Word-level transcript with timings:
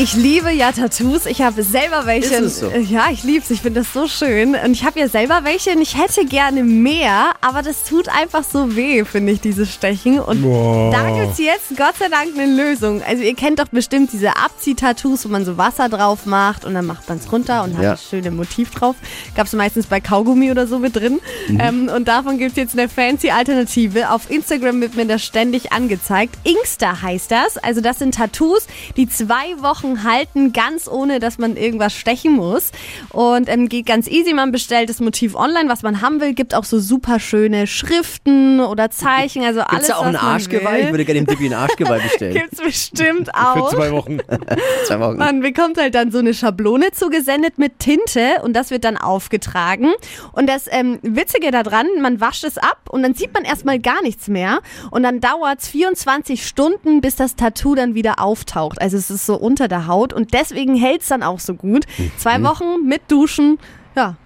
Ich 0.00 0.14
liebe 0.14 0.52
ja 0.52 0.70
Tattoos. 0.70 1.26
Ich 1.26 1.42
habe 1.42 1.64
selber 1.64 2.06
welche. 2.06 2.36
Ist 2.36 2.40
es 2.40 2.60
so? 2.60 2.70
Ja, 2.70 3.06
ich 3.10 3.24
liebe 3.24 3.42
es. 3.42 3.50
Ich 3.50 3.62
finde 3.62 3.80
das 3.80 3.92
so 3.92 4.06
schön. 4.06 4.54
Und 4.54 4.70
ich 4.70 4.84
habe 4.84 5.00
ja 5.00 5.08
selber 5.08 5.40
welche 5.42 5.70
und 5.72 5.82
ich 5.82 5.98
hätte 5.98 6.24
gerne 6.24 6.62
mehr, 6.62 7.32
aber 7.40 7.62
das 7.62 7.82
tut 7.82 8.08
einfach 8.08 8.44
so 8.44 8.76
weh, 8.76 9.04
finde 9.04 9.32
ich, 9.32 9.40
dieses 9.40 9.74
Stechen. 9.74 10.20
Und 10.20 10.44
da 10.92 11.10
gibt 11.18 11.32
es 11.32 11.38
jetzt 11.38 11.76
Gott 11.76 11.96
sei 11.98 12.08
Dank 12.08 12.38
eine 12.38 12.46
Lösung. 12.46 13.02
Also 13.02 13.24
ihr 13.24 13.34
kennt 13.34 13.58
doch 13.58 13.66
bestimmt 13.66 14.12
diese 14.12 14.36
Abzieh-Tattoos, 14.36 15.24
wo 15.24 15.30
man 15.30 15.44
so 15.44 15.58
Wasser 15.58 15.88
drauf 15.88 16.26
macht 16.26 16.64
und 16.64 16.74
dann 16.74 16.86
macht 16.86 17.08
man 17.08 17.18
es 17.18 17.32
runter 17.32 17.64
und 17.64 17.76
hat 17.76 17.82
Ja. 17.82 17.90
das 17.92 18.08
schöne 18.08 18.30
Motiv 18.30 18.70
drauf. 18.70 18.94
Gab 19.34 19.48
es 19.48 19.52
meistens 19.52 19.86
bei 19.86 20.00
Kaugummi 20.00 20.52
oder 20.52 20.68
so 20.68 20.78
mit 20.78 20.94
drin. 20.94 21.18
Mhm. 21.48 21.60
Ähm, 21.60 21.90
und 21.92 22.06
davon 22.06 22.38
gibt 22.38 22.52
es 22.52 22.56
jetzt 22.56 22.78
eine 22.78 22.88
fancy 22.88 23.30
Alternative. 23.30 24.10
Auf 24.12 24.30
Instagram 24.30 24.80
wird 24.80 24.94
mir 24.94 25.06
das 25.06 25.24
ständig 25.24 25.72
angezeigt. 25.72 26.36
Inkster 26.44 27.02
heißt 27.02 27.32
das. 27.32 27.58
Also 27.58 27.80
das 27.80 27.98
sind 27.98 28.14
Tattoos, 28.14 28.68
die 28.96 29.08
zwei 29.08 29.60
Wochen 29.60 29.87
halten, 30.04 30.52
ganz 30.52 30.88
ohne, 30.88 31.18
dass 31.18 31.38
man 31.38 31.56
irgendwas 31.56 31.94
stechen 31.94 32.32
muss. 32.32 32.70
Und 33.10 33.48
ähm, 33.48 33.68
geht 33.68 33.86
ganz 33.86 34.08
easy. 34.08 34.34
Man 34.34 34.52
bestellt 34.52 34.88
das 34.88 35.00
Motiv 35.00 35.34
online, 35.34 35.68
was 35.68 35.82
man 35.82 36.00
haben 36.00 36.20
will. 36.20 36.34
Gibt 36.34 36.54
auch 36.54 36.64
so 36.64 36.78
super 36.78 37.20
schöne 37.20 37.66
Schriften 37.66 38.60
oder 38.60 38.90
Zeichen. 38.90 39.42
Also 39.42 39.60
alles, 39.60 39.70
Gibt's 39.70 39.88
da 39.88 39.96
auch 39.96 40.00
was 40.06 40.08
ein 40.08 40.16
Arschgeweih? 40.16 40.80
Ich 40.82 40.90
würde 40.90 41.04
gerne 41.04 41.20
dem 41.20 41.26
Dippi 41.26 41.46
ein 41.46 41.54
Arschgeweih 41.54 42.00
bestellen. 42.00 42.34
Gibt's 42.38 42.60
bestimmt 42.60 43.34
auch. 43.34 43.70
Für 43.70 43.76
zwei 43.76 43.92
Wochen. 43.92 44.18
Zwei 44.86 45.00
Wochen. 45.00 45.16
Man 45.16 45.40
bekommt 45.40 45.78
halt 45.78 45.94
dann 45.94 46.10
so 46.10 46.18
eine 46.18 46.34
Schablone 46.34 46.92
zugesendet 46.92 47.58
mit 47.58 47.78
Tinte 47.78 48.42
und 48.42 48.54
das 48.54 48.70
wird 48.70 48.84
dann 48.84 48.96
aufgetragen. 48.96 49.92
Und 50.32 50.48
das 50.48 50.66
ähm, 50.70 50.98
Witzige 51.02 51.50
daran, 51.50 51.86
man 52.00 52.20
wascht 52.20 52.44
es 52.44 52.58
ab 52.58 52.88
und 52.90 53.02
dann 53.02 53.14
sieht 53.14 53.34
man 53.34 53.44
erstmal 53.44 53.78
gar 53.78 54.02
nichts 54.02 54.28
mehr. 54.28 54.60
Und 54.90 55.02
dann 55.02 55.20
dauert 55.20 55.60
es 55.60 55.68
24 55.68 56.46
Stunden, 56.46 57.00
bis 57.00 57.16
das 57.16 57.36
Tattoo 57.36 57.74
dann 57.74 57.94
wieder 57.94 58.20
auftaucht. 58.20 58.80
Also 58.80 58.96
es 58.96 59.10
ist 59.10 59.26
so 59.26 59.36
unter 59.36 59.68
der 59.68 59.77
Haut 59.86 60.12
und 60.12 60.34
deswegen 60.34 60.74
hält 60.74 61.02
es 61.02 61.08
dann 61.08 61.22
auch 61.22 61.40
so 61.40 61.54
gut. 61.54 61.84
Zwei 62.16 62.42
Wochen 62.42 62.86
mit 62.86 63.02
Duschen, 63.08 63.58
ja. 63.96 64.16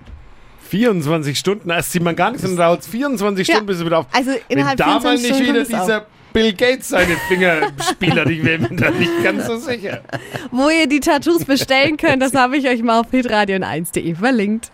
24 0.69 1.39
Stunden, 1.39 1.69
erst 1.70 1.92
sieht 1.92 2.03
man 2.03 2.17
gar 2.17 2.31
nichts 2.31 2.45
und 2.45 2.56
dann 2.56 2.67
dauert 2.67 2.81
es 2.81 2.86
24 2.89 3.47
Ja. 3.47 3.55
Stunden, 3.55 3.67
bis 3.67 3.78
es 3.78 3.84
wieder 3.84 3.98
auf. 3.98 4.06
Also 4.12 4.30
innerhalb 4.48 4.78
Wenn 4.78 4.86
da 4.86 4.92
mal 5.00 5.19
24 5.19 5.23
nicht 5.30 5.34
Stunden 5.36 5.53
wieder 5.53 5.62
es 5.62 5.75
auf. 5.75 5.80
dieser 5.86 6.06
Bill 6.33 6.53
Gates 6.55 6.89
seine 6.89 7.14
Finger 7.28 7.56
spielt, 7.91 8.30
ich 8.30 8.42
wäre 8.42 8.58
mir 8.58 8.77
da 8.77 8.91
nicht 8.91 9.23
ganz 9.23 9.47
so 9.47 9.56
sicher. 9.58 10.00
Wo 10.50 10.70
ihr 10.70 10.86
die 10.86 11.00
Tattoos 11.00 11.45
bestellen 11.45 11.98
könnt, 11.98 12.23
das 12.23 12.33
habe 12.34 12.56
ich 12.56 12.67
euch 12.69 12.83
mal 12.83 13.00
auf 13.00 13.12
hitradio1.de 13.12 14.14
verlinkt. 14.14 14.70